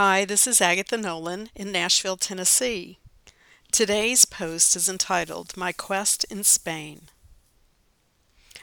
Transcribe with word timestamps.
Hi, 0.00 0.24
this 0.24 0.46
is 0.46 0.60
Agatha 0.60 0.96
Nolan 0.96 1.50
in 1.56 1.72
Nashville, 1.72 2.16
Tennessee. 2.16 3.00
Today's 3.72 4.24
post 4.24 4.76
is 4.76 4.88
entitled 4.88 5.56
My 5.56 5.72
Quest 5.72 6.22
in 6.30 6.44
Spain. 6.44 7.08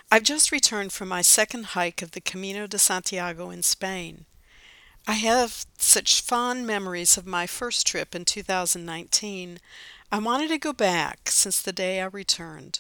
I've 0.10 0.24
just 0.24 0.50
returned 0.50 0.94
from 0.94 1.10
my 1.10 1.22
second 1.22 1.66
hike 1.76 2.02
of 2.02 2.12
the 2.12 2.22
Camino 2.22 2.68
de 2.68 2.80
Santiago 2.80 3.50
in 3.50 3.64
Spain. 3.64 4.24
I 5.06 5.16
have 5.16 5.66
such 5.78 6.22
fond 6.22 6.66
memories 6.66 7.18
of 7.18 7.28
my 7.28 7.48
first 7.48 7.86
trip 7.86 8.16
in 8.16 8.24
2019. 8.24 9.60
I 10.14 10.20
wanted 10.20 10.48
to 10.48 10.58
go 10.58 10.72
back 10.72 11.30
since 11.30 11.62
the 11.62 11.74
day 11.74 12.00
I 12.00 12.06
returned. 12.06 12.80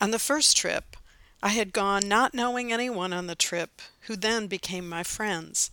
On 0.00 0.10
the 0.10 0.18
first 0.18 0.56
trip, 0.56 0.96
I 1.42 1.50
had 1.50 1.74
gone 1.74 2.08
not 2.08 2.32
knowing 2.32 2.72
anyone 2.72 3.12
on 3.12 3.26
the 3.26 3.34
trip, 3.34 3.82
who 4.06 4.16
then 4.16 4.46
became 4.46 4.88
my 4.88 5.02
friends. 5.02 5.70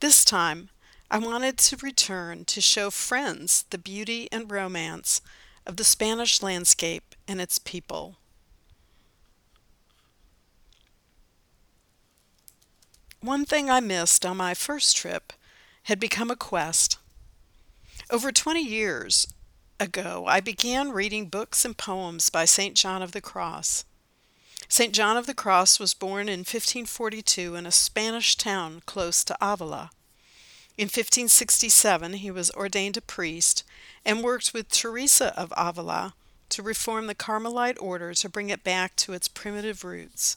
This 0.00 0.24
time, 0.24 0.70
I 1.10 1.18
wanted 1.18 1.58
to 1.58 1.76
return 1.76 2.46
to 2.46 2.62
show 2.62 2.88
friends 2.88 3.66
the 3.68 3.76
beauty 3.76 4.28
and 4.32 4.50
romance 4.50 5.20
of 5.66 5.76
the 5.76 5.84
Spanish 5.84 6.42
landscape 6.42 7.14
and 7.28 7.38
its 7.38 7.58
people. 7.58 8.16
One 13.20 13.44
thing 13.44 13.68
I 13.68 13.80
missed 13.80 14.24
on 14.24 14.38
my 14.38 14.54
first 14.54 14.96
trip 14.96 15.34
had 15.82 16.00
become 16.00 16.30
a 16.30 16.36
quest. 16.36 16.96
Over 18.08 18.32
20 18.32 18.62
years 18.62 19.28
ago, 19.78 20.24
I 20.26 20.40
began 20.40 20.92
reading 20.92 21.26
books 21.26 21.66
and 21.66 21.76
poems 21.76 22.30
by 22.30 22.46
St. 22.46 22.74
John 22.74 23.02
of 23.02 23.12
the 23.12 23.20
Cross. 23.20 23.84
St. 24.72 24.94
John 24.94 25.16
of 25.16 25.26
the 25.26 25.34
Cross 25.34 25.80
was 25.80 25.94
born 25.94 26.28
in 26.28 26.40
1542 26.40 27.56
in 27.56 27.66
a 27.66 27.72
Spanish 27.72 28.36
town 28.36 28.82
close 28.86 29.24
to 29.24 29.36
Avila. 29.40 29.90
In 30.78 30.84
1567, 30.84 32.12
he 32.12 32.30
was 32.30 32.52
ordained 32.52 32.96
a 32.96 33.00
priest 33.00 33.64
and 34.04 34.22
worked 34.22 34.54
with 34.54 34.68
Teresa 34.70 35.36
of 35.36 35.52
Avila 35.56 36.14
to 36.50 36.62
reform 36.62 37.08
the 37.08 37.16
Carmelite 37.16 37.78
order 37.80 38.14
to 38.14 38.28
bring 38.28 38.48
it 38.48 38.62
back 38.62 38.94
to 38.96 39.12
its 39.12 39.26
primitive 39.26 39.82
roots. 39.82 40.36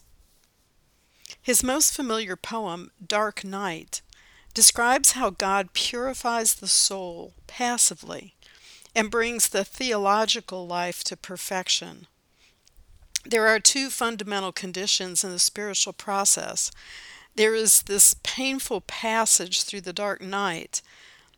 His 1.39 1.63
most 1.63 1.93
familiar 1.93 2.35
poem, 2.35 2.89
Dark 3.05 3.43
Night, 3.43 4.01
describes 4.55 5.11
how 5.11 5.29
God 5.29 5.73
purifies 5.73 6.55
the 6.55 6.67
soul 6.67 7.33
passively 7.45 8.33
and 8.95 9.11
brings 9.11 9.49
the 9.49 9.63
theological 9.63 10.65
life 10.65 11.03
to 11.03 11.15
perfection. 11.15 12.07
There 13.25 13.47
are 13.47 13.59
two 13.59 13.89
fundamental 13.89 14.51
conditions 14.51 15.23
in 15.23 15.31
the 15.31 15.39
spiritual 15.39 15.93
process. 15.93 16.71
There 17.35 17.55
is 17.55 17.83
this 17.83 18.15
painful 18.23 18.81
passage 18.81 19.63
through 19.63 19.81
the 19.81 19.93
dark 19.93 20.21
night, 20.21 20.81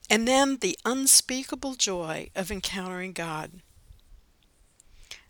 and 0.09 0.27
then 0.27 0.57
the 0.57 0.77
unspeakable 0.83 1.75
joy 1.75 2.29
of 2.35 2.51
encountering 2.51 3.13
God. 3.13 3.61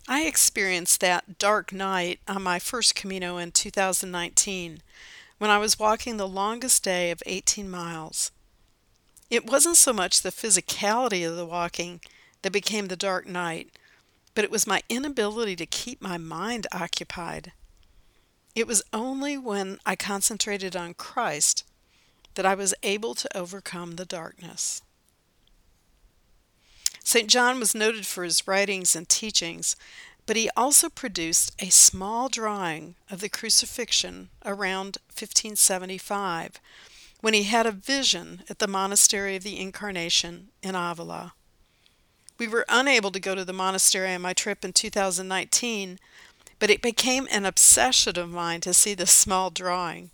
I 0.07 0.23
experienced 0.23 1.01
that 1.01 1.39
dark 1.39 1.73
night 1.73 2.19
on 2.27 2.43
my 2.43 2.59
first 2.59 2.95
Camino 2.95 3.37
in 3.37 3.51
2019 3.51 4.81
when 5.39 5.49
I 5.49 5.57
was 5.57 5.79
walking 5.79 6.17
the 6.17 6.27
longest 6.27 6.83
day 6.83 7.11
of 7.11 7.23
18 7.25 7.69
miles. 7.69 8.31
It 9.29 9.45
wasn't 9.45 9.77
so 9.77 9.91
much 9.91 10.21
the 10.21 10.29
physicality 10.29 11.27
of 11.27 11.35
the 11.35 11.45
walking 11.45 12.01
that 12.43 12.53
became 12.53 12.87
the 12.87 12.95
dark 12.95 13.27
night 13.27 13.71
but 14.35 14.43
it 14.43 14.51
was 14.51 14.67
my 14.67 14.81
inability 14.89 15.55
to 15.55 15.65
keep 15.65 16.01
my 16.01 16.17
mind 16.17 16.67
occupied. 16.71 17.53
It 18.53 18.67
was 18.67 18.83
only 18.93 19.37
when 19.37 19.79
I 19.85 19.95
concentrated 19.95 20.75
on 20.75 20.93
Christ 20.93 21.63
that 22.35 22.45
I 22.45 22.53
was 22.53 22.73
able 22.83 23.15
to 23.15 23.37
overcome 23.37 23.95
the 23.95 24.05
darkness. 24.05 24.81
St. 27.03 27.29
John 27.29 27.59
was 27.59 27.75
noted 27.75 28.05
for 28.05 28.23
his 28.23 28.47
writings 28.47 28.95
and 28.95 29.07
teachings, 29.07 29.75
but 30.25 30.35
he 30.35 30.49
also 30.57 30.89
produced 30.89 31.53
a 31.59 31.69
small 31.69 32.29
drawing 32.29 32.95
of 33.11 33.21
the 33.21 33.29
crucifixion 33.29 34.29
around 34.43 34.97
1575 35.09 36.59
when 37.21 37.33
he 37.33 37.43
had 37.43 37.65
a 37.65 37.71
vision 37.71 38.43
at 38.49 38.59
the 38.59 38.67
Monastery 38.67 39.35
of 39.35 39.43
the 39.43 39.59
Incarnation 39.59 40.49
in 40.61 40.75
Avila. 40.75 41.33
We 42.37 42.47
were 42.47 42.65
unable 42.67 43.11
to 43.11 43.19
go 43.19 43.35
to 43.35 43.45
the 43.45 43.53
monastery 43.53 44.13
on 44.13 44.21
my 44.21 44.33
trip 44.33 44.65
in 44.65 44.73
2019, 44.73 45.99
but 46.59 46.69
it 46.69 46.81
became 46.81 47.27
an 47.31 47.45
obsession 47.45 48.19
of 48.19 48.29
mine 48.29 48.61
to 48.61 48.73
see 48.73 48.93
this 48.93 49.11
small 49.11 49.49
drawing. 49.49 50.11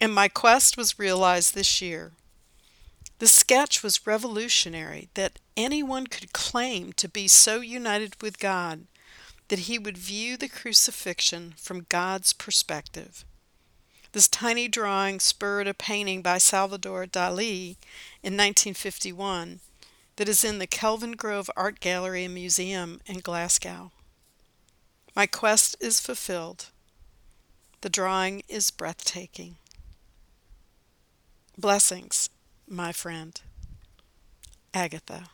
And 0.00 0.14
my 0.14 0.28
quest 0.28 0.76
was 0.76 0.98
realized 0.98 1.54
this 1.54 1.82
year. 1.82 2.12
The 3.18 3.26
sketch 3.26 3.82
was 3.82 4.06
revolutionary 4.06 5.08
that 5.14 5.40
anyone 5.56 6.06
could 6.06 6.32
claim 6.32 6.92
to 6.94 7.08
be 7.08 7.26
so 7.26 7.60
united 7.60 8.22
with 8.22 8.38
God 8.38 8.86
that 9.48 9.60
he 9.60 9.78
would 9.78 9.98
view 9.98 10.36
the 10.36 10.48
crucifixion 10.48 11.54
from 11.56 11.86
God's 11.88 12.32
perspective. 12.32 13.24
This 14.12 14.28
tiny 14.28 14.68
drawing 14.68 15.20
spurred 15.20 15.66
a 15.66 15.74
painting 15.74 16.22
by 16.22 16.38
Salvador 16.38 17.06
Dali 17.06 17.76
in 18.22 18.36
1951 18.36 19.60
that 20.18 20.28
is 20.28 20.42
in 20.42 20.58
the 20.58 20.66
Kelvingrove 20.66 21.48
Art 21.56 21.78
Gallery 21.78 22.24
and 22.24 22.34
Museum 22.34 23.00
in 23.06 23.20
Glasgow. 23.20 23.92
My 25.14 25.26
quest 25.26 25.76
is 25.78 26.00
fulfilled. 26.00 26.70
The 27.82 27.88
drawing 27.88 28.42
is 28.48 28.72
breathtaking. 28.72 29.58
Blessings, 31.56 32.30
my 32.66 32.90
friend. 32.90 33.40
Agatha. 34.74 35.28